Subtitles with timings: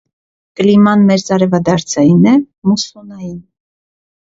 [0.61, 2.35] Կլիման մերձարևադարձային է,
[2.73, 3.39] մուսսոնային։